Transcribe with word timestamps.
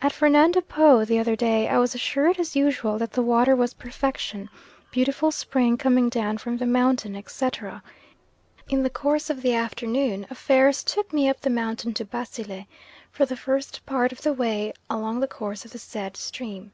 At 0.00 0.12
Fernando 0.14 0.62
Po 0.62 1.04
the 1.04 1.18
other 1.18 1.36
day 1.36 1.68
I 1.68 1.76
was 1.76 1.94
assured 1.94 2.38
as 2.40 2.56
usual 2.56 2.96
that 2.96 3.12
the 3.12 3.20
water 3.20 3.54
was 3.54 3.74
perfection, 3.74 4.48
"beautiful 4.90 5.30
spring 5.30 5.76
coming 5.76 6.08
down 6.08 6.38
from 6.38 6.56
the 6.56 6.64
mountain," 6.64 7.14
etc. 7.14 7.82
In 8.70 8.82
the 8.82 8.88
course 8.88 9.28
of 9.28 9.42
the 9.42 9.52
afternoon 9.52 10.26
affairs 10.30 10.82
took 10.82 11.12
me 11.12 11.28
up 11.28 11.42
the 11.42 11.50
mountain 11.50 11.92
to 11.92 12.06
Basile, 12.06 12.64
for 13.10 13.26
the 13.26 13.36
first 13.36 13.84
part 13.84 14.10
of 14.10 14.22
the 14.22 14.32
way 14.32 14.72
along 14.88 15.20
the 15.20 15.28
course 15.28 15.66
of 15.66 15.72
the 15.72 15.78
said 15.78 16.16
stream. 16.16 16.72